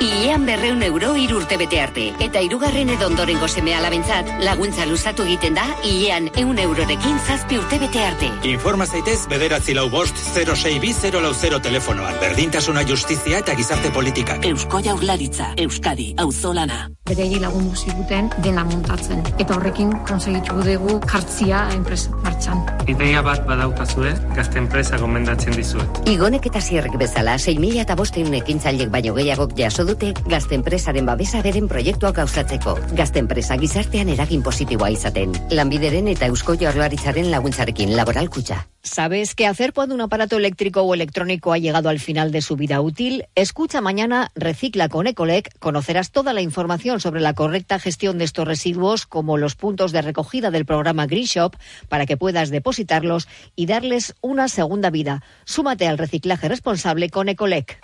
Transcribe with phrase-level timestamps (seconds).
[0.00, 2.04] Iean berreun euro irurte bete arte.
[2.22, 7.80] Eta irugarren edo ondorengo seme alabentzat, laguntza luzatu egiten da, Iean eun eurorekin zazpi urte
[7.82, 8.30] bete arte.
[8.46, 12.14] Informa zaitez, bederatzi lau bost, 06 bi 0 lau 0 telefonoan.
[12.22, 14.46] Berdintasuna justizia eta gizarte politikak.
[14.46, 16.86] Eusko jaurlaritza, Euskadi, auzolana.
[17.08, 19.22] Beregi lagundu ziguten dena montatzen.
[19.40, 22.60] Eta horrekin konsegitu dugu kartzia enpresa martxan.
[22.88, 26.02] Ideia bat badaukazue, gazte enpresa gomendatzen dizuet.
[26.12, 31.42] Igonek eta zierrek bezala, 6.000 eta bosteun ekintzailek baino gehiagok jaso dute gazte enpresaren babesa
[31.44, 32.76] beren proiektuak gauzatzeko.
[32.98, 35.32] Gazte enpresa gizartean eragin positiboa izaten.
[35.50, 38.66] Lanbideren eta eusko jaurlaritzaren laguntzarekin laboral kutxa.
[38.88, 42.56] ¿Sabes qué hacer cuando un aparato eléctrico o electrónico ha llegado al final de su
[42.56, 43.26] vida útil?
[43.34, 45.56] Escucha mañana Recicla con Ecolec.
[45.58, 50.00] Conocerás toda la información sobre la correcta gestión de estos residuos, como los puntos de
[50.00, 51.54] recogida del programa Green Shop,
[51.88, 55.22] para que puedas depositarlos y darles una segunda vida.
[55.44, 57.80] Súmate al reciclaje responsable con Ecolec.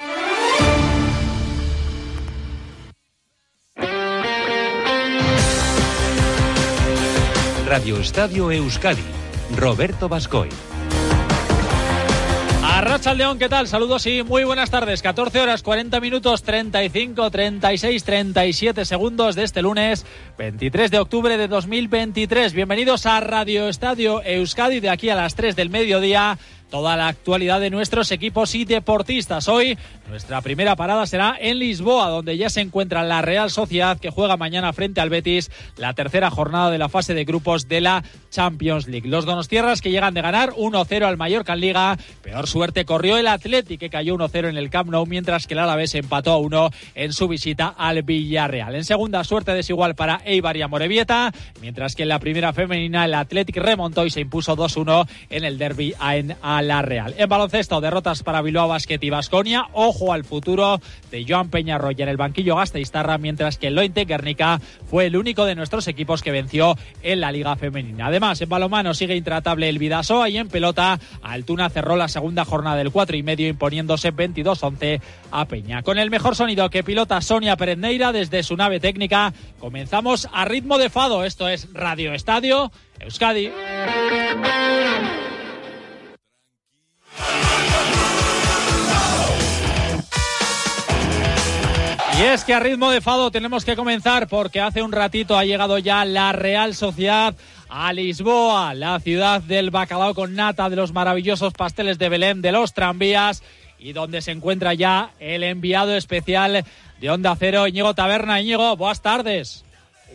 [7.66, 9.02] Radio Estadio Euskadi.
[9.54, 10.48] Roberto Bascoy.
[12.74, 13.68] Arracha León, ¿qué tal?
[13.68, 15.00] Saludos y muy buenas tardes.
[15.00, 20.04] 14 horas 40 minutos 35, 36, 37 segundos de este lunes
[20.36, 22.52] 23 de octubre de 2023.
[22.52, 26.36] Bienvenidos a Radio Estadio Euskadi de aquí a las 3 del mediodía
[26.74, 29.46] toda la actualidad de nuestros equipos y deportistas.
[29.46, 34.10] Hoy nuestra primera parada será en Lisboa, donde ya se encuentra la Real Sociedad que
[34.10, 38.02] juega mañana frente al Betis la tercera jornada de la fase de grupos de la
[38.32, 39.08] Champions League.
[39.08, 41.96] Los Donostierras que llegan de ganar 1-0 al Mallorca en Liga.
[42.22, 45.60] Peor suerte corrió el Athletic que cayó 1-0 en el Camp Nou, mientras que el
[45.60, 48.74] Alavés empató a 1 en su visita al Villarreal.
[48.74, 53.14] En segunda suerte desigual para Eibar y Amorebieta, mientras que en la primera femenina el
[53.14, 57.14] Athletic remontó y se impuso 2-1 en el derby en al la Real.
[57.18, 59.68] En baloncesto, derrotas para Bilbao Basket y Basconia.
[59.72, 64.60] Ojo al futuro de Joan Peñarroya en el banquillo Gasteiztarra, mientras que el Lointe Guernica
[64.90, 68.06] fue el único de nuestros equipos que venció en la Liga Femenina.
[68.06, 72.76] Además, en balomano sigue intratable el Vidasoa y en pelota Altuna cerró la segunda jornada
[72.76, 75.00] del 4 y medio imponiéndose 22-11
[75.30, 75.82] a Peña.
[75.82, 80.78] Con el mejor sonido que pilota Sonia Perenneira desde su nave técnica, comenzamos a ritmo
[80.78, 81.24] de fado.
[81.24, 82.70] Esto es Radio Estadio
[83.00, 83.50] Euskadi.
[92.24, 95.44] Y es que a ritmo de fado tenemos que comenzar porque hace un ratito ha
[95.44, 97.34] llegado ya la Real Sociedad
[97.68, 102.50] a Lisboa, la ciudad del bacalao con nata, de los maravillosos pasteles de Belén, de
[102.50, 103.42] los tranvías
[103.78, 106.64] y donde se encuentra ya el enviado especial
[106.98, 108.40] de Onda Cero, Íñigo Taberna.
[108.40, 109.62] Íñigo, buenas tardes.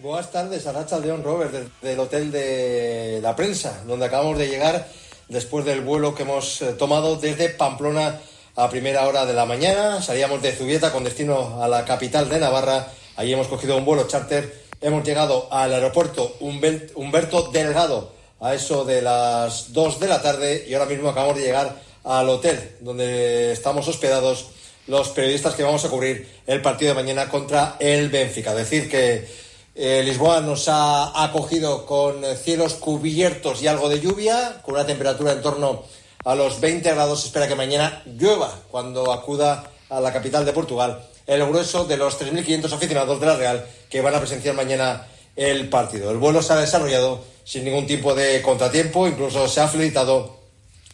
[0.02, 4.88] Buenas tardes, Aracha León Robert, del Hotel de la Prensa, donde acabamos de llegar
[5.28, 8.19] después del vuelo que hemos eh, tomado desde Pamplona
[8.59, 10.02] a primera hora de la mañana.
[10.02, 12.90] Salíamos de Zubieta con destino a la capital de Navarra.
[13.16, 14.53] Allí hemos cogido un vuelo charter.
[14.81, 18.12] Hemos llegado al aeropuerto Humberto Delgado
[18.42, 22.28] a eso de las 2 de la tarde y ahora mismo acabamos de llegar al
[22.28, 24.48] hotel donde estamos hospedados
[24.88, 28.53] los periodistas que vamos a cubrir el partido de mañana contra el Benfica.
[28.53, 29.25] Decir que
[29.74, 35.31] eh, Lisboa nos ha acogido con cielos cubiertos y algo de lluvia, con una temperatura
[35.31, 37.25] en torno a los 20 grados.
[37.25, 42.19] espera que mañana llueva cuando acuda a la capital de Portugal el grueso de los
[42.19, 46.09] 3.500 aficionados de la Real que van a presenciar mañana el partido.
[46.09, 50.40] El vuelo se ha desarrollado sin ningún tipo de contratiempo, incluso se ha felicitado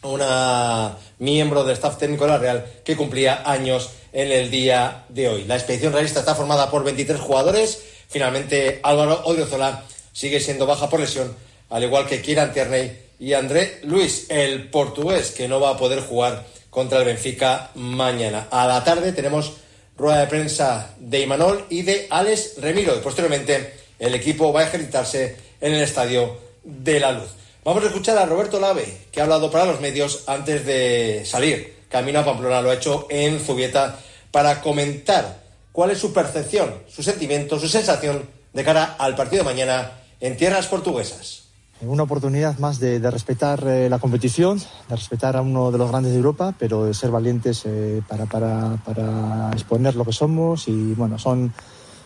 [0.02, 5.28] una miembro del staff técnico de la Real que cumplía años en el día de
[5.28, 5.44] hoy.
[5.44, 7.82] La expedición realista está formada por 23 jugadores.
[8.08, 11.34] Finalmente, Álvaro Odriozola sigue siendo baja por lesión,
[11.70, 16.00] al igual que Kieran Tierney y André Luis, el portugués, que no va a poder
[16.00, 18.48] jugar contra el Benfica mañana.
[18.50, 19.54] A la tarde tenemos
[19.96, 22.94] rueda de prensa de Imanol y de Alex Remiro.
[22.94, 27.30] Y posteriormente el equipo va a ejercitarse en el Estadio de la Luz.
[27.64, 31.74] Vamos a escuchar a Roberto Lave, que ha hablado para los medios antes de salir.
[31.88, 33.98] Camino a Pamplona lo ha hecho en Zubieta
[34.30, 35.40] para comentar
[35.72, 40.36] cuál es su percepción, su sentimiento, su sensación de cara al partido de mañana en
[40.36, 41.45] tierras portuguesas.
[41.82, 46.12] Una oportunidad más de, respetar eh, la competición, de respetar a uno de los grandes
[46.12, 50.68] de Europa, pero de ser valientes eh, para, para, para, exponer lo que somos.
[50.68, 51.52] Y bueno, son,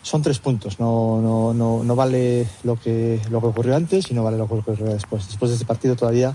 [0.02, 0.80] son tres puntos.
[0.80, 4.48] No, no, no, no, vale lo que, lo que ocurrió antes y no vale lo
[4.48, 5.28] que ocurrió después.
[5.28, 6.32] Después de este partido todavía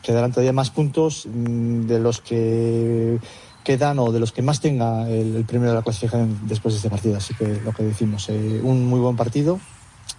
[0.00, 3.18] quedarán todavía más puntos mm, de los que
[3.64, 6.90] quedan o de los que más tenga el, primero de la clasificación después de este
[6.90, 7.16] partido.
[7.16, 9.58] Así que lo que decimos, eh, un muy buen partido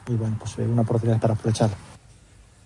[0.09, 1.88] y bueno, pues una oportunidad para aprovecharlo.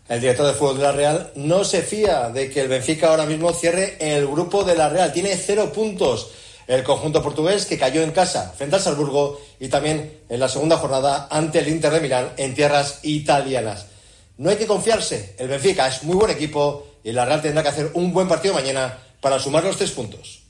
[0.09, 3.25] El director de fútbol de la Real no se fía de que el Benfica ahora
[3.25, 5.13] mismo cierre el grupo de la Real.
[5.13, 6.31] Tiene cero puntos
[6.67, 10.77] el conjunto portugués que cayó en casa frente al Salzburgo y también en la segunda
[10.77, 13.87] jornada ante el Inter de Milán en tierras italianas.
[14.37, 17.69] No hay que confiarse, el Benfica es muy buen equipo y la Real tendrá que
[17.69, 20.43] hacer un buen partido mañana para sumar los tres puntos.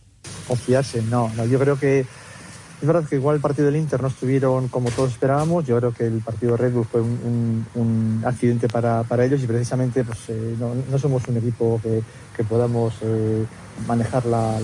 [0.47, 2.05] Confiarse, no, no yo creo que
[2.83, 5.65] es verdad que igual el partido del Inter no estuvieron como todos esperábamos.
[5.65, 10.03] Yo creo que el partido de Red Bull fue un, accidente para, ellos y precisamente
[10.03, 13.45] pues, eh, no, somos un equipo que, podamos eh,
[13.87, 14.59] manejar la,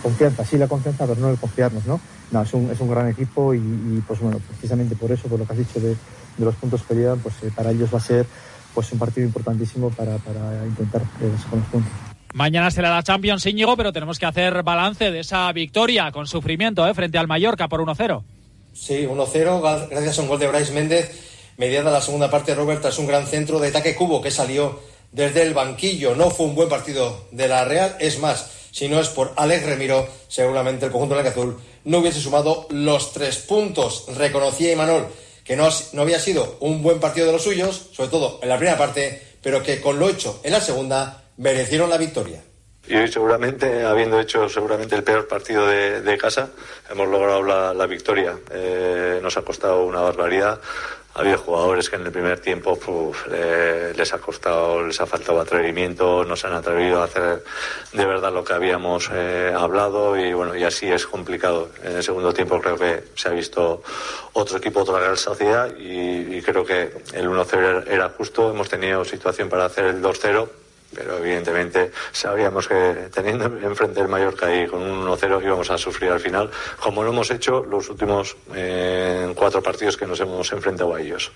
[0.00, 0.44] confianza.
[0.44, 1.98] Sí, la confianza, pero no el confiarnos, ¿no?
[2.30, 5.46] No, es un, es un gran equipo y, pues bueno, precisamente por eso, por lo
[5.46, 5.96] que has dicho de,
[6.38, 8.24] los puntos que llevan, pues eh, para ellos va a ser
[8.72, 12.05] pues un partido importantísimo para, para intentar sacar los puntos.
[12.34, 16.86] Mañana será la Champions Íñigo, pero tenemos que hacer balance de esa victoria con sufrimiento
[16.86, 16.94] ¿eh?
[16.94, 18.22] frente al Mallorca por 1-0.
[18.74, 21.10] Sí, 1-0, gracias a un gol de Bryce Méndez.
[21.56, 24.80] Mediada la segunda parte, Robert, es un gran centro de ataque cubo que salió
[25.12, 26.14] desde el banquillo.
[26.14, 29.64] No fue un buen partido de la Real, es más, si no es por Alex
[29.64, 34.04] Remiro, seguramente el conjunto azul no hubiese sumado los tres puntos.
[34.14, 35.08] Reconocía Imanol
[35.46, 38.58] que no, no había sido un buen partido de los suyos, sobre todo en la
[38.58, 42.42] primera parte, pero que con lo hecho en la segunda merecieron la victoria.
[42.88, 46.50] Y hoy seguramente, habiendo hecho seguramente el peor partido de, casa,
[46.88, 48.38] hemos logrado la, victoria.
[48.52, 50.60] Eh, nos ha costado una barbaridad.
[51.14, 52.78] Ha habido jugadores que en el primer tiempo
[53.96, 57.42] les ha costado, les ha faltado atrevimiento, no se han atrevido a hacer
[57.94, 61.70] de verdad lo que habíamos eh, hablado y bueno, y así es complicado.
[61.82, 63.82] En el segundo tiempo creo que se ha visto
[64.34, 68.50] otro equipo, otra Real Sociedad y creo que el 1-0 era justo.
[68.50, 70.46] Hemos tenido situación para hacer el 2-0
[70.94, 76.10] pero evidentemente sabíamos que teniendo enfrente el Mallorca y con un 1-0 íbamos a sufrir
[76.10, 76.50] al final,
[76.80, 81.32] como lo hemos hecho los últimos eh, cuatro partidos que nos hemos enfrentado a ellos.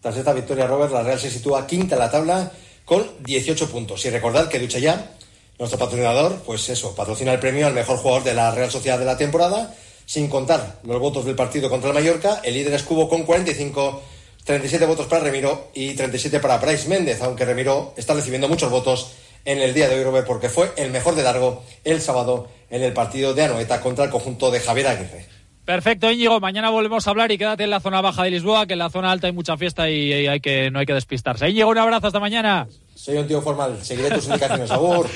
[0.00, 2.52] Tras esta victoria, Robert, la Real se sitúa quinta en la tabla
[2.84, 4.04] con 18 puntos.
[4.04, 5.12] Y recordad que Ducha Ya,
[5.58, 9.04] nuestro patrocinador, pues eso, patrocina el premio al mejor jugador de la Real Sociedad de
[9.04, 12.40] la temporada, sin contar los votos del partido contra el Mallorca.
[12.44, 14.02] El líder es Cubo con 45
[14.46, 19.12] 37 votos para Remiro y 37 para Bryce Méndez, aunque Remiro está recibiendo muchos votos
[19.44, 22.92] en el día de hoy, porque fue el mejor de largo el sábado en el
[22.92, 25.26] partido de Anoeta contra el conjunto de Javier Aguirre.
[25.64, 26.38] Perfecto, Íñigo.
[26.38, 28.88] Mañana volvemos a hablar y quédate en la zona baja de Lisboa, que en la
[28.88, 31.50] zona alta hay mucha fiesta y, hay que, no hay que despistarse.
[31.50, 32.68] Íñigo, un abrazo, hasta mañana.
[32.96, 34.70] Soy un tío formal, seguiré tus indicaciones.
[34.72, 35.06] Agur.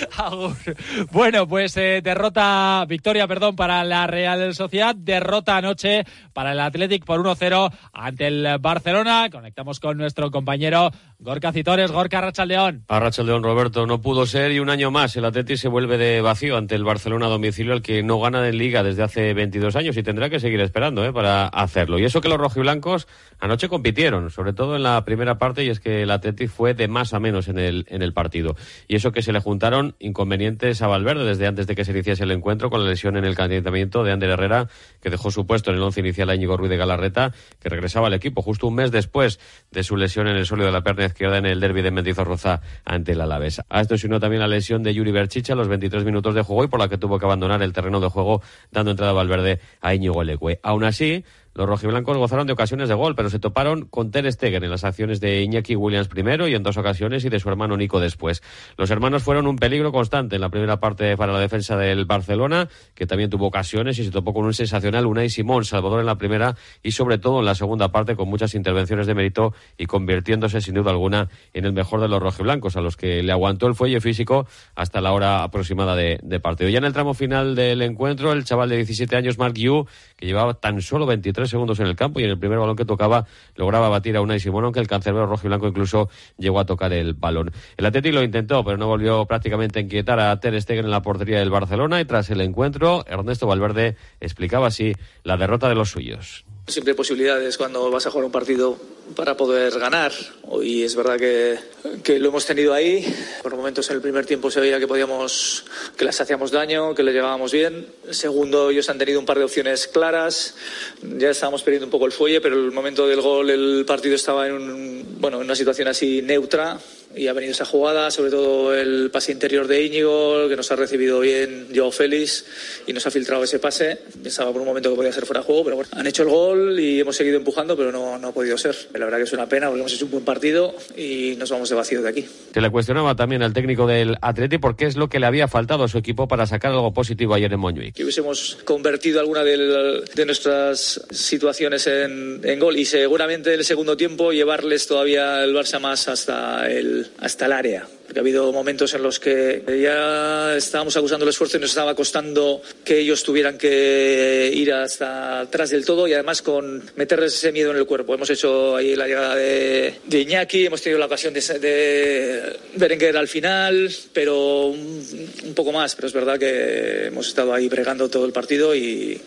[1.11, 6.05] Bueno, pues eh, derrota, victoria, perdón, para la Real Sociedad, derrota anoche
[6.35, 9.31] para el Athletic por 1-0 ante el Barcelona.
[9.33, 12.85] Conectamos con nuestro compañero Gorka Citores, Gorka Rachaldeón.
[12.89, 16.21] A Rachaldeón, Roberto, no pudo ser y un año más el Athletic se vuelve de
[16.21, 19.75] vacío ante el Barcelona a domicilio, al que no gana en Liga desde hace 22
[19.77, 21.99] años y tendrá que seguir esperando eh, para hacerlo.
[21.99, 25.81] Y eso que los rojiblancos anoche compitieron, sobre todo en la primera parte, y es
[25.81, 28.57] que el Athletic fue de más a menos en el en el partido.
[28.89, 32.25] Y eso que se le juntaron inconvenientes a Valverde desde antes de que se iniciase
[32.25, 34.69] el encuentro con la lesión en el calentamiento de Ander Herrera,
[35.01, 38.09] que dejó su puesto en el once inicial a Íñigo Ruiz de Galarreta, que regresaba
[38.09, 39.39] al equipo justo un mes después
[39.71, 42.61] de su lesión en el sólido de la pierna izquierda en el derby de Mendizorroza
[42.85, 43.61] ante el Alavés.
[43.69, 46.43] A esto se unió también la lesión de Yuri Berchicha a los 23 minutos de
[46.43, 49.15] juego y por la que tuvo que abandonar el terreno de juego dando entrada a
[49.15, 50.61] Valverde a Íñigo Leque.
[50.63, 54.63] Aún así, los rojiblancos gozaron de ocasiones de gol, pero se toparon con Ter Stegen
[54.63, 57.77] en las acciones de Iñaki Williams primero y en dos ocasiones y de su hermano
[57.77, 58.43] Nico después.
[58.77, 62.69] Los hermanos fueron un peligro constante en la primera parte para la defensa del Barcelona,
[62.95, 66.19] que también tuvo ocasiones y se topó con un sensacional Unai Simón, Salvador en la
[66.19, 70.61] primera y sobre todo en la segunda parte con muchas intervenciones de mérito y convirtiéndose
[70.61, 73.75] sin duda alguna en el mejor de los rojiblancos, a los que le aguantó el
[73.75, 76.71] fuelle físico hasta la hora aproximada de, partido.
[76.71, 80.27] Ya en el tramo final del encuentro, el chaval de 17 años, Mark Yu, que
[80.27, 83.27] llevaba tan solo 23 segundos en el campo y en el primer balón que tocaba
[83.57, 86.93] lograba batir a Unai Simón, aunque el cancerbero rojo y blanco incluso llegó a tocar
[86.93, 87.53] el balón.
[87.77, 91.03] El Atlético lo intentó, pero no volvió prácticamente a inquietar a Ter Stegen en la
[91.03, 95.91] portería del Barcelona y tras el encuentro, Ernesto Valverde explicaba así la derrota de los
[95.91, 96.45] suyos.
[96.71, 98.79] Siempre hay posibilidades cuando vas a jugar un partido
[99.17, 100.13] para poder ganar.
[100.43, 101.59] Hoy es verdad que,
[102.05, 103.05] que, lo hemos tenido ahí.
[103.43, 105.65] Por momentos en el primer tiempo se veía que podíamos,
[105.97, 107.89] que les hacíamos daño, que le llevábamos bien.
[108.11, 110.55] Segundo, ellos han tenido un par de opciones claras.
[111.03, 114.47] Ya estábamos perdiendo un poco el fuelle, pero el momento del gol el partido estaba
[114.47, 116.79] en, un, bueno, en una situación así neutra
[117.15, 120.77] y ha venido esa jugada, sobre todo el pase interior de Íñigo, que nos ha
[120.77, 122.45] recibido bien Joao Félix
[122.87, 123.99] y nos ha filtrado ese pase.
[124.23, 126.29] Pensaba por un momento que podía ser fuera de juego, pero bueno, han hecho el
[126.29, 128.77] gol y hemos seguido empujando, pero no, no ha podido ser.
[128.95, 131.69] La verdad que es una pena porque hemos hecho un buen partido y nos vamos
[131.69, 132.27] de vacío de aquí.
[132.53, 135.49] Se le cuestionaba también al técnico del Atleti por qué es lo que le había
[135.49, 137.95] faltado a su equipo para sacar algo positivo ayer en Montjuic.
[137.95, 143.65] Que hubiésemos convertido alguna de, de nuestras situaciones en, en gol y seguramente en el
[143.65, 147.87] segundo tiempo llevarles todavía el Barça más hasta el, hasta el área.
[148.11, 151.95] Porque ha habido momentos en los que ya estábamos acusando el esfuerzo y nos estaba
[151.95, 157.53] costando que ellos tuvieran que ir hasta atrás del todo y además con meterles ese
[157.53, 158.13] miedo en el cuerpo.
[158.13, 163.17] Hemos hecho ahí la llegada de, de Iñaki, hemos tenido la ocasión de, de Berenguer
[163.17, 165.95] al final, pero un, un poco más.
[165.95, 169.21] Pero es verdad que hemos estado ahí bregando todo el partido y,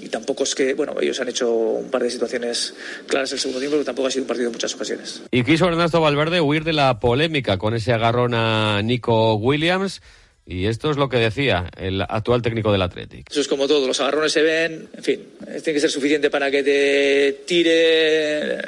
[0.00, 2.74] y tampoco es que, bueno, ellos han hecho un par de situaciones
[3.06, 5.22] claras el segundo tiempo, pero tampoco ha sido un partido en muchas ocasiones.
[5.30, 10.00] Y quiso Ernesto Valverde huir de la polémica con ese agarrón a Nico Williams.
[10.46, 13.30] Y esto es lo que decía el actual técnico del Athletic.
[13.30, 16.50] Eso es como todo, los agarrones se ven, en fin, tiene que ser suficiente para
[16.50, 18.58] que te tire.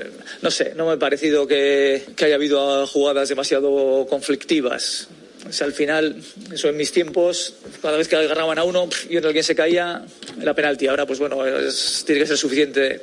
[0.43, 5.09] No sé, no me ha parecido que, que haya habido jugadas demasiado conflictivas.
[5.49, 6.17] O sea, al final,
[6.53, 10.05] eso en mis tiempos, cada vez que agarraban a uno y en alguien se caía,
[10.41, 10.87] era penalti.
[10.87, 13.03] Ahora, pues bueno, es, tiene que ser suficiente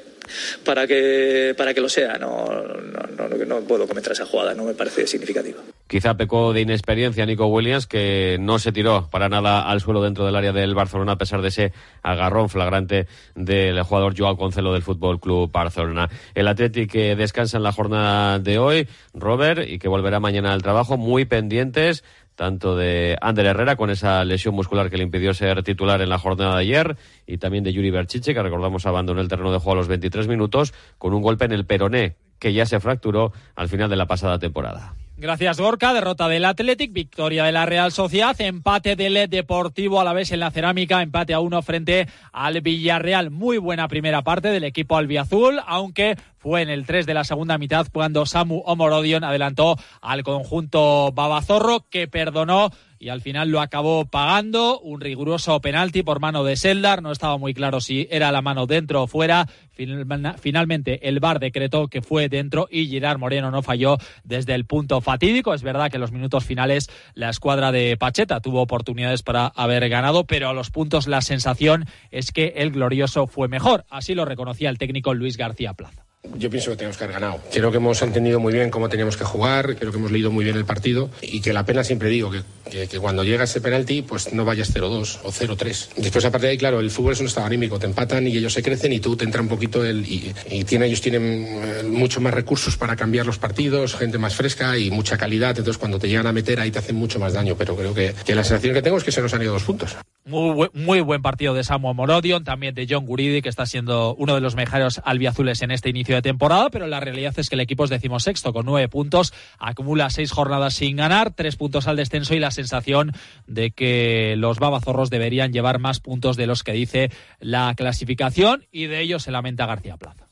[0.63, 2.17] para que, para que lo sea.
[2.17, 5.59] No, no, no, no puedo comentar esa jugada, no me parece significativa.
[5.87, 10.25] Quizá pecó de inexperiencia Nico Williams, que no se tiró para nada al suelo dentro
[10.25, 14.83] del área del Barcelona, a pesar de ese agarrón flagrante del jugador Joao Concelo del
[14.83, 16.09] Fútbol Club Barcelona.
[16.35, 20.61] El Athletic que descansa en la jornada de hoy, Robert, y que volverá mañana al
[20.61, 22.03] trabajo, muy pendientes
[22.39, 26.17] tanto de Ander Herrera con esa lesión muscular que le impidió ser titular en la
[26.17, 26.95] jornada de ayer
[27.27, 30.29] y también de Yuri Berchiche que recordamos abandonó el terreno de juego a los 23
[30.29, 34.05] minutos con un golpe en el peroné que ya se fracturó al final de la
[34.05, 34.93] pasada temporada.
[35.21, 35.93] Gracias, Gorka.
[35.93, 40.39] Derrota del Athletic, victoria de la Real Sociedad, empate del Deportivo a la vez en
[40.39, 43.29] la cerámica, empate a uno frente al Villarreal.
[43.29, 47.57] Muy buena primera parte del equipo albiazul, aunque fue en el 3 de la segunda
[47.57, 54.05] mitad cuando Samu Omorodion adelantó al conjunto Babazorro, que perdonó y al final lo acabó
[54.05, 54.79] pagando.
[54.81, 57.01] Un riguroso penalti por mano de Seldar.
[57.01, 59.47] No estaba muy claro si era la mano dentro o fuera.
[59.73, 64.99] Finalmente el VAR decretó que fue dentro y Girard Moreno no falló desde el punto
[64.99, 65.53] fatídico.
[65.53, 69.87] Es verdad que en los minutos finales la escuadra de Pacheta tuvo oportunidades para haber
[69.87, 73.85] ganado, pero a los puntos la sensación es que el glorioso fue mejor.
[73.89, 76.08] Así lo reconocía el técnico Luis García Plaza.
[76.35, 77.41] Yo pienso que tenemos que haber ganado.
[77.51, 80.43] Creo que hemos entendido muy bien cómo teníamos que jugar, creo que hemos leído muy
[80.43, 84.33] bien el partido y que la pena siempre digo que, cuando llega ese penalti, pues
[84.33, 85.95] no vayas 0-2 o 0-3.
[85.95, 88.53] Después, aparte de ahí, claro, el fútbol es un estado anímico, te empatan y ellos
[88.53, 90.05] se crecen y tú te entra un poquito el.
[90.05, 94.77] Y, y ellos tienen eh, mucho más recursos para cambiar los partidos, gente más fresca
[94.77, 95.57] y mucha calidad.
[95.57, 97.55] Entonces, cuando te llegan a meter ahí te hacen mucho más daño.
[97.57, 99.95] Pero creo que la sensación que tengo es que se nos han ido dos puntos.
[100.29, 104.13] Muy, buen, muy buen partido de Samu Morodion, también de John Guridi, que está siendo
[104.13, 107.55] uno de los mejores albiazules en este inicio de temporada, pero la realidad es que
[107.55, 111.95] el equipo es decimosexto con nueve puntos, acumula seis jornadas sin ganar, tres puntos al
[111.95, 113.11] descenso y la sensación
[113.47, 118.85] de que los babazorros deberían llevar más puntos de los que dice la clasificación y
[118.85, 120.28] de ello se lamenta García Plaza.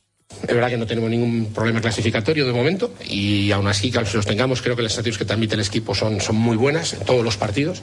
[0.47, 4.25] Es verdad que no tenemos ningún problema clasificatorio de momento y aún así que los
[4.25, 7.23] tengamos creo que las estaciones que transmite el equipo son, son muy buenas en todos
[7.23, 7.81] los partidos,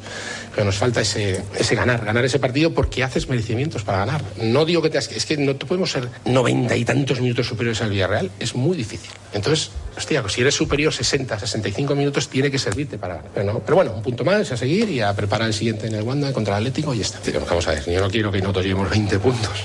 [0.54, 4.22] pero nos falta ese, ese ganar, ganar ese partido porque haces merecimientos para ganar.
[4.40, 7.82] No digo que te, es que no te podemos ser noventa y tantos minutos superiores
[7.82, 9.10] al Villarreal, es muy difícil.
[9.32, 13.20] Entonces, hostia, si eres superior 60, 65 minutos tiene que servirte para.
[13.34, 15.96] Pero, no, pero bueno, un punto más a seguir y a preparar el siguiente en
[15.96, 17.20] el Wanda contra el Atlético y ya está.
[17.48, 19.64] Vamos a ver, yo no quiero que nosotros llevemos 20 puntos,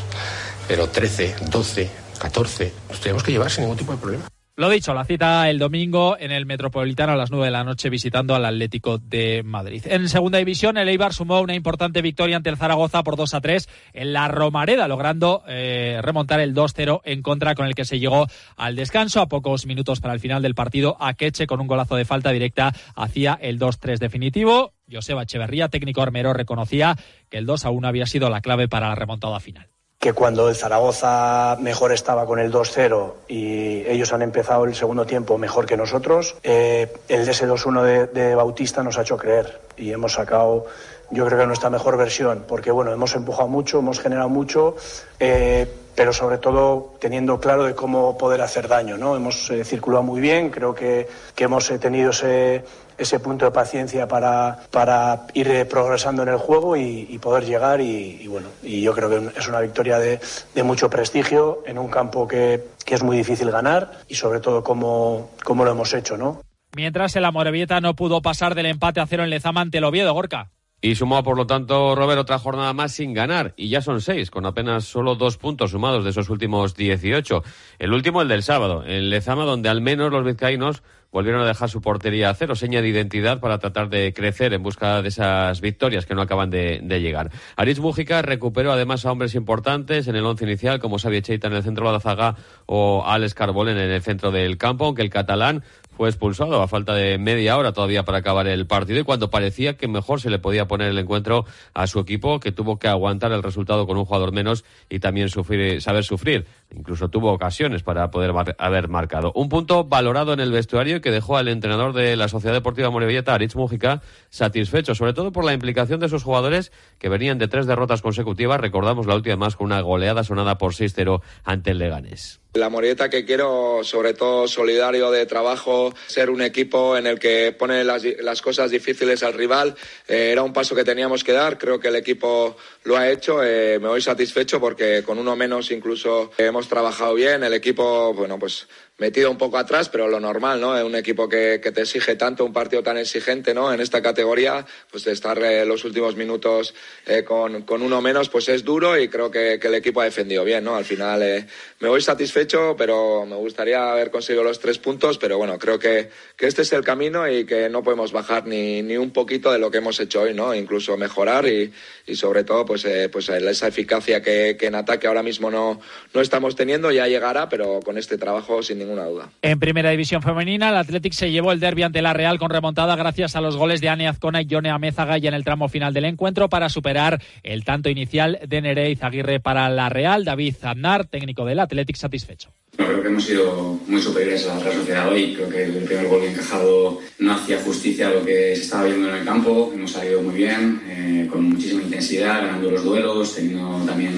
[0.67, 4.25] pero 13, 12 14, los tenemos que llevar sin ningún tipo de problema.
[4.59, 7.89] Lo dicho, la cita el domingo en el Metropolitano a las 9 de la noche
[7.89, 9.83] visitando al Atlético de Madrid.
[9.85, 13.39] En segunda división, el Eibar sumó una importante victoria ante el Zaragoza por 2 a
[13.39, 17.99] 3 en la Romareda, logrando eh, remontar el 2-0 en contra con el que se
[17.99, 19.21] llegó al descanso.
[19.21, 22.73] A pocos minutos para el final del partido, Akeche con un golazo de falta directa
[22.97, 24.73] hacia el 2-3 definitivo.
[24.91, 26.97] Joseba Echeverría, técnico armero, reconocía
[27.29, 29.69] que el 2 a 1 había sido la clave para la remontada final
[29.99, 35.05] que cuando el Zaragoza mejor estaba con el 2-0 y ellos han empezado el segundo
[35.05, 39.17] tiempo mejor que nosotros, eh, el de ese 2-1 de, de, Bautista nos ha hecho
[39.17, 40.65] creer y hemos sacado,
[41.09, 44.75] yo creo que nuestra mejor versión, porque bueno, hemos empujado mucho, hemos generado mucho,
[45.19, 49.15] eh, pero sobre todo teniendo claro de cómo poder hacer daño, ¿no?
[49.15, 52.63] Hemos eh, circulado muy bien, creo que, que hemos tenido ese
[52.99, 57.79] ese punto de paciencia para, para ir progresando en el juego y, y poder llegar
[57.81, 60.19] y, y, bueno, y yo creo que es una victoria de,
[60.53, 64.63] de mucho prestigio en un campo que, que, es muy difícil ganar y sobre todo
[64.63, 66.41] cómo, cómo lo hemos hecho, ¿no?
[66.75, 70.13] Mientras el Amorebieta no pudo pasar del empate a cero en Lezama ante el Oviedo,
[70.13, 70.51] Gorka.
[70.81, 73.53] Y sumó, por lo tanto, Robert, otra jornada más sin ganar.
[73.57, 77.43] Y ya son seis, con apenas solo dos puntos sumados de esos últimos 18.
[77.79, 81.69] El último, el del sábado, en Lezama, donde al menos los vizcaínos volvieron a dejar
[81.69, 85.59] su portería a cero, seña de identidad para tratar de crecer en busca de esas
[85.61, 87.31] victorias que no acaban de, llegar.
[87.55, 91.53] Aritz Mújica recuperó además a hombres importantes en el once inicial, como Xavi Cheita en
[91.53, 92.35] el centro de la zaga
[92.65, 95.63] o Alex Carbol en el centro del campo, aunque el catalán
[95.99, 99.75] fue expulsado a falta de media hora todavía para acabar el partido y cuando parecía
[99.75, 103.33] que mejor se le podía poner el encuentro a su equipo que tuvo que aguantar
[103.33, 106.45] el resultado con un jugador menos y también sufrir, saber sufrir.
[106.71, 109.31] Incluso tuvo ocasiones para poder haber marcado.
[109.33, 113.33] Un punto valorado en el vestuario que dejó al entrenador de la Sociedad Deportiva Morevieta,
[113.33, 117.65] Aritz Mújica, satisfecho, sobre todo por la implicación de sus jugadores que venían de tres
[117.65, 118.61] derrotas consecutivas.
[118.61, 122.39] Recordamos la última más con una goleada sonada por 6-0 ante el Leganés.
[122.53, 127.51] La Morieta que quiero, sobre todo solidario de trabajo, ser un equipo en el que
[127.51, 129.75] pone las, las cosas difíciles al rival.
[130.07, 133.43] Eh, era un paso que teníamos que dar, creo que el equipo lo ha hecho.
[133.43, 137.43] Eh, me voy satisfecho porque con uno menos incluso hemos trabajado bien.
[137.43, 138.67] El equipo, bueno, pues
[138.99, 140.85] metido un poco atrás, pero lo normal, ¿no?
[140.85, 143.73] Un equipo que, que, te exige tanto, un partido tan exigente, ¿no?
[143.73, 146.75] En esta categoría, pues estar eh, los últimos minutos
[147.05, 150.05] eh, con, con, uno menos, pues es duro y creo que, que, el equipo ha
[150.05, 150.75] defendido bien, ¿no?
[150.75, 151.47] Al final eh,
[151.79, 156.09] me voy satisfecho, pero me gustaría haber conseguido los tres puntos, pero bueno, creo que,
[156.35, 159.59] que este es el camino y que no podemos bajar ni, ni un poquito de
[159.59, 160.53] lo que hemos hecho hoy, ¿no?
[160.53, 161.71] Incluso mejorar y,
[162.05, 165.79] y sobre todo, pues, pues esa eficacia que en ataque ahora mismo no,
[166.13, 169.29] no estamos teniendo ya llegará, pero con este trabajo sin ningún duda.
[169.41, 172.95] En primera división femenina, el Athletic se llevó el derby ante la Real con remontada
[172.95, 175.93] gracias a los goles de Ane Azcona y Yone Amézaga y en el tramo final
[175.93, 180.25] del encuentro para superar el tanto inicial de Nereiz Aguirre para la Real.
[180.25, 182.49] David Aznar, técnico del Athletic, satisfecho.
[182.77, 185.33] creo que hemos sido muy superiores a la Real Sociedad hoy.
[185.35, 189.09] Creo que el primer gol encajado no hacía justicia a lo que se estaba viendo
[189.09, 189.71] en el campo.
[189.73, 194.13] Hemos salido muy bien, eh, con muchísima intensidad, ganando los duelos, teniendo también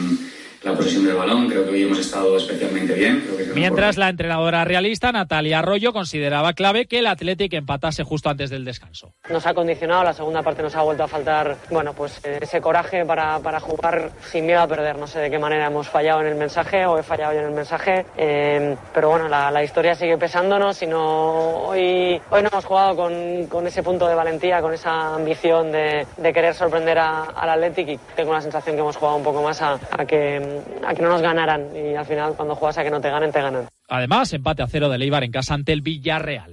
[0.63, 1.49] la posesión del balón.
[1.49, 3.23] Creo que hoy hemos estado especialmente bien.
[3.55, 8.63] Mientras la entrenadora realista Natalia Arroyo consideraba clave que el Athletic empatase justo antes del
[8.63, 9.13] descanso.
[9.29, 13.05] Nos ha condicionado, la segunda parte nos ha vuelto a faltar, bueno, pues ese coraje
[13.05, 14.97] para, para jugar sin miedo a perder.
[14.97, 17.45] No sé de qué manera hemos fallado en el mensaje o he fallado yo en
[17.45, 22.49] el mensaje, eh, pero bueno, la, la, historia sigue pesándonos y no, hoy, hoy no
[22.51, 26.97] hemos jugado con, con ese punto de valentía, con esa ambición de, de querer sorprender
[26.99, 30.05] a, al Athletic y tengo la sensación que hemos jugado un poco más a, a
[30.05, 30.50] que
[30.85, 31.67] a que no nos ganaran.
[31.75, 33.67] Y al final, cuando juegas a que no te ganen, te ganan.
[33.87, 36.49] Además, empate a cero de Leibar en casa ante el Villarreal.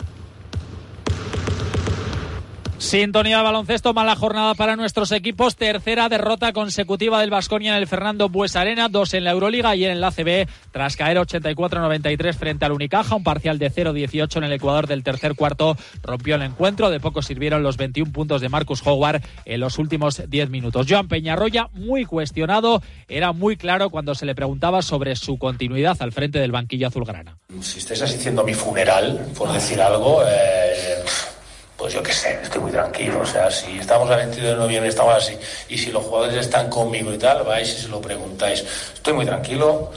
[2.79, 5.57] Sintonía de baloncesto, mala jornada para nuestros equipos.
[5.57, 10.01] Tercera derrota consecutiva del Vasconia en el Fernando Buesarena, dos en la Euroliga y en
[10.01, 14.87] la CB, tras caer 84-93 frente al Unicaja, un parcial de 0-18 en el Ecuador
[14.87, 15.77] del tercer cuarto.
[16.05, 20.23] Rompió el encuentro, de poco sirvieron los 21 puntos de Marcus Howard en los últimos
[20.29, 20.87] 10 minutos.
[20.89, 26.13] Joan Peñarroya, muy cuestionado, era muy claro cuando se le preguntaba sobre su continuidad al
[26.13, 27.39] frente del banquillo azulgrana.
[27.61, 30.58] Si estáis asistiendo a mi funeral, por decir algo, eh
[31.89, 33.21] pues yo qué sé, estoy muy tranquilo.
[33.21, 35.35] O sea, si estamos a 22 de noviembre, estamos así,
[35.71, 38.63] y si los jugadores están conmigo y tal, vais y se lo preguntáis.
[38.93, 39.91] Estoy muy tranquilo,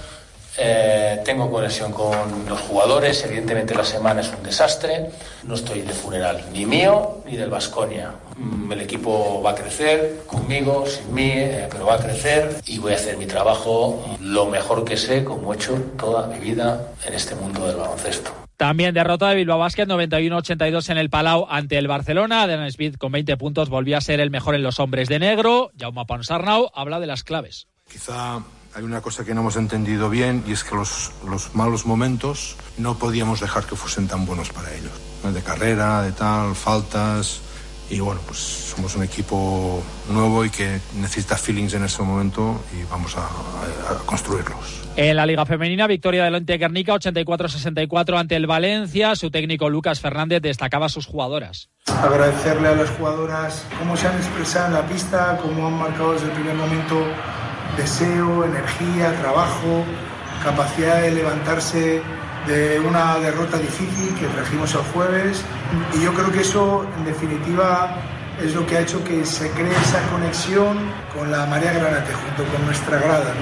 [0.57, 5.09] eh, tengo conexión con los jugadores, evidentemente la semana es un desastre,
[5.43, 8.13] no estoy de funeral, ni mío ni del Vasconia.
[8.37, 12.79] Mm, el equipo va a crecer conmigo, sin mí, eh, pero va a crecer y
[12.79, 16.87] voy a hacer mi trabajo lo mejor que sé, como he hecho toda mi vida
[17.05, 18.31] en este mundo del baloncesto.
[18.61, 22.45] También derrota de Bilbao Basket 91-82 en el Palau ante el Barcelona.
[22.45, 25.71] Denan Smith con 20 puntos volvía a ser el mejor en los hombres de negro.
[25.79, 27.67] Jaume Ponsarnau habla de las claves.
[27.91, 28.35] Quizá
[28.75, 32.55] hay una cosa que no hemos entendido bien y es que los, los malos momentos
[32.77, 34.93] no podíamos dejar que fuesen tan buenos para ellos.
[35.23, 37.41] De carrera, de tal, faltas,
[37.91, 42.83] y bueno, pues somos un equipo nuevo y que necesita feelings en este momento y
[42.89, 44.81] vamos a, a, construirlos.
[44.95, 49.15] En la Liga Femenina, victoria del Lente Guernica 84-64 ante el Valencia.
[49.17, 51.69] Su técnico Lucas Fernández destacaba a sus jugadoras.
[51.87, 56.27] Agradecerle a las jugadoras cómo se han expresado en la pista, cómo han marcado desde
[56.27, 57.05] el primer momento
[57.75, 59.83] deseo, energía, trabajo,
[60.43, 62.01] capacidad de levantarse
[62.47, 65.43] de una derrota difícil que trajimos el jueves
[65.93, 67.97] y yo creo que eso en definitiva
[68.43, 70.77] es lo que ha hecho que se cree esa conexión
[71.15, 73.33] con la María Granate junto con nuestra grada.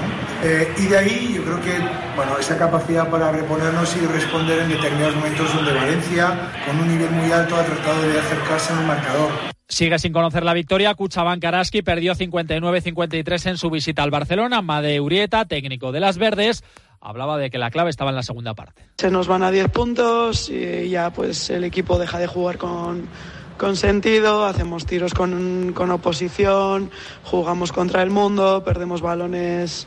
[0.42, 1.78] Eh, y de ahí yo creo que
[2.16, 7.10] bueno, esa capacidad para reponernos y responder en determinados momentos donde Valencia con un nivel
[7.10, 9.30] muy alto ha tratado de acercarse al marcador.
[9.68, 10.94] Sigue sin conocer la victoria.
[10.94, 14.62] Cuchaban Karaski perdió 59-53 en su visita al Barcelona.
[14.62, 16.64] Made Urieta, técnico de las Verdes,
[17.00, 18.84] hablaba de que la clave estaba en la segunda parte.
[18.98, 23.08] Se nos van a 10 puntos y ya pues el equipo deja de jugar con,
[23.56, 26.90] con sentido, hacemos tiros con, con oposición,
[27.24, 29.86] jugamos contra el mundo, perdemos balones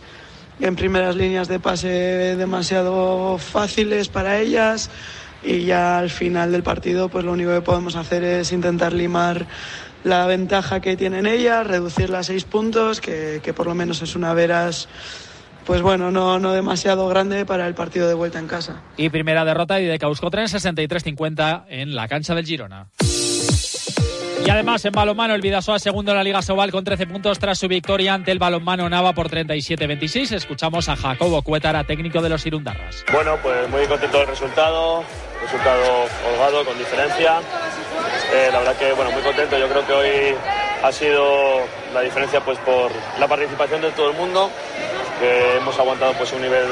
[0.59, 4.89] en primeras líneas de pase demasiado fáciles para ellas.
[5.43, 9.45] y ya al final del partido pues lo único que podemos hacer es intentar limar
[10.03, 14.15] la ventaja que tienen ellas, reducirla a seis puntos, que, que por lo menos es
[14.15, 14.89] una veras
[15.65, 18.81] pues bueno, no, no demasiado grande para el partido de vuelta en casa.
[18.97, 22.87] Y primera derrota y de Causcotren 63-50 en la cancha del Girona.
[24.45, 27.57] Y además en balonmano el Vidasoa segundo en la Liga Sobal con 13 puntos tras
[27.57, 30.33] su victoria ante el balonmano Nava por 37-26.
[30.33, 33.05] Escuchamos a Jacobo Cuétara, técnico de los Irundarras.
[33.13, 35.03] Bueno, pues muy contento del resultado,
[35.41, 35.83] resultado
[36.29, 37.39] holgado, con diferencia.
[38.33, 39.57] Eh, la verdad que bueno, muy contento.
[39.57, 40.35] Yo creo que hoy
[40.83, 41.61] ha sido
[41.93, 44.51] la diferencia pues por la participación de todo el mundo,
[45.19, 46.67] que hemos aguantado pues un nivel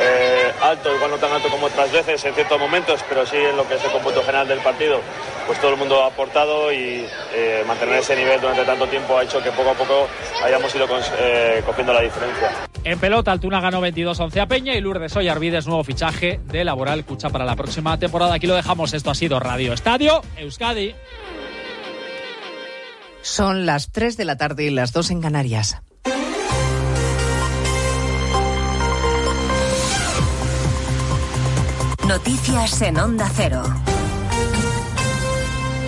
[0.00, 3.56] eh, alto, igual no tan alto como otras veces en ciertos momentos, pero sí en
[3.56, 5.00] lo que es el cómputo general del partido,
[5.46, 9.24] pues todo el mundo ha aportado y eh, mantener ese nivel durante tanto tiempo ha
[9.24, 10.08] hecho que poco a poco
[10.44, 10.86] hayamos ido
[11.18, 12.50] eh, cogiendo la diferencia.
[12.82, 17.28] En pelota, Altuna ganó 22-11 a Peña y Lourdes Ollarvides, nuevo fichaje de Laboral Cucha
[17.30, 18.34] para la próxima temporada.
[18.34, 20.94] Aquí lo dejamos, esto ha sido Radio Estadio Euskadi.
[23.22, 25.82] Son las 3 de la tarde y las 2 en Canarias.
[32.10, 33.62] Noticias en Onda Cero.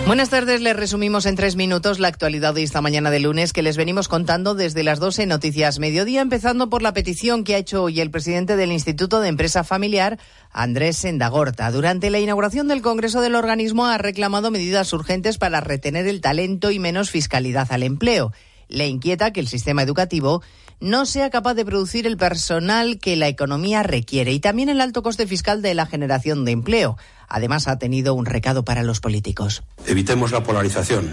[0.07, 3.61] Buenas tardes, les resumimos en tres minutos la actualidad de esta mañana de lunes que
[3.61, 7.83] les venimos contando desde las 12 Noticias Mediodía, empezando por la petición que ha hecho
[7.83, 10.17] hoy el presidente del Instituto de Empresa Familiar,
[10.53, 11.69] Andrés Sendagorta.
[11.71, 16.71] Durante la inauguración del Congreso del organismo ha reclamado medidas urgentes para retener el talento
[16.71, 18.31] y menos fiscalidad al empleo.
[18.73, 20.41] Le inquieta que el sistema educativo
[20.79, 25.03] no sea capaz de producir el personal que la economía requiere y también el alto
[25.03, 26.97] coste fiscal de la generación de empleo.
[27.29, 29.61] Además, ha tenido un recado para los políticos.
[29.85, 31.07] Evitemos la polarización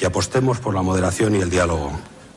[0.00, 1.92] y apostemos por la moderación y el diálogo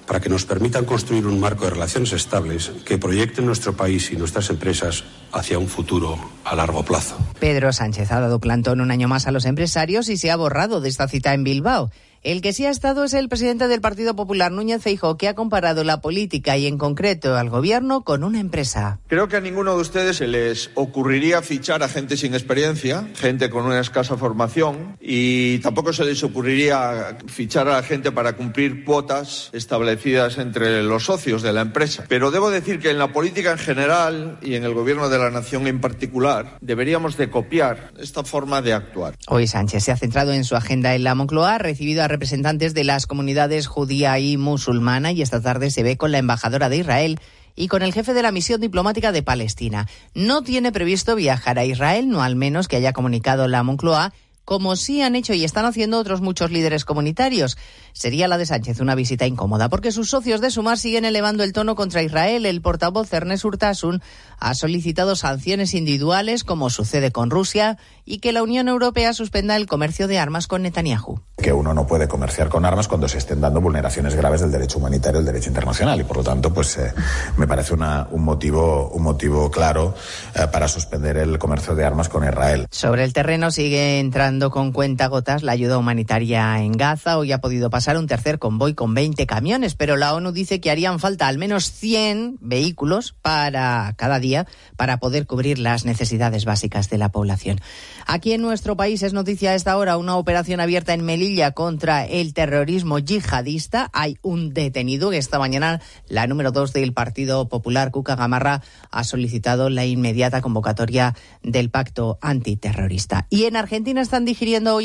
[0.06, 4.18] para que nos permitan construir un marco de relaciones estables que proyecten nuestro país y
[4.18, 7.18] nuestras empresas hacia un futuro a largo plazo.
[7.40, 10.80] Pedro Sánchez ha dado plantón un año más a los empresarios y se ha borrado
[10.80, 11.90] de esta cita en Bilbao.
[12.22, 15.36] El que sí ha estado es el presidente del Partido Popular, Núñez Feijóo, que ha
[15.36, 19.00] comparado la política y en concreto al gobierno con una empresa.
[19.08, 23.50] Creo que a ninguno de ustedes se les ocurriría fichar a gente sin experiencia, gente
[23.50, 28.84] con una escasa formación y tampoco se les ocurriría fichar a la gente para cumplir
[28.84, 32.04] cuotas establecidas entre los socios de la empresa.
[32.10, 35.32] Pero debo decir que en la política en general y en el gobierno de la
[35.32, 39.16] nación en particular deberíamos de copiar esta forma de actuar.
[39.30, 42.74] Hoy Sánchez se ha centrado en su agenda en la Moncloa, ha recibido a representantes
[42.74, 46.78] de las comunidades judía y musulmana y esta tarde se ve con la embajadora de
[46.78, 47.20] Israel
[47.56, 49.88] y con el jefe de la misión diplomática de Palestina.
[50.14, 54.14] No tiene previsto viajar a Israel, no al menos que haya comunicado la Moncloa,
[54.50, 57.56] como sí han hecho y están haciendo otros muchos líderes comunitarios.
[57.94, 61.54] Sería la de Sánchez una visita incómoda, porque sus socios de Sumar siguen elevando el
[61.54, 62.48] tono contra Israel.
[62.48, 64.02] El portavoz Ernest Urtasun
[64.40, 69.68] ha solicitado sanciones individuales, como sucede con Rusia, y que la Unión Europea suspenda el
[69.68, 71.22] comercio de armas con Netanyahu.
[71.42, 74.78] Que uno no puede comerciar con armas cuando se estén dando vulneraciones graves del derecho
[74.78, 76.94] humanitario, del derecho internacional, y por lo tanto, pues eh,
[77.38, 79.94] me parece un motivo, un motivo claro
[80.36, 82.68] eh, para suspender el comercio de armas con Israel.
[82.72, 87.18] Sobre el terreno sigue entrando con cuentagotas la ayuda humanitaria en Gaza.
[87.18, 90.72] Hoy ha podido pasar un tercer convoy con 20 camiones, pero la ONU dice que
[90.72, 96.90] harían falta al menos 100 vehículos para cada día para poder cubrir las necesidades básicas
[96.90, 97.62] de la población.
[98.06, 102.06] Aquí en nuestro país es noticia a esta hora una operación abierta en Melilla contra
[102.06, 103.90] el terrorismo yihadista.
[103.94, 105.12] Hay un detenido.
[105.12, 111.16] Esta mañana la número dos del Partido Popular, Cuca Gamarra, ha solicitado la inmediata convocatoria
[111.44, 113.28] del pacto antiterrorista.
[113.30, 114.78] Y en Argentina están digiriendo hoy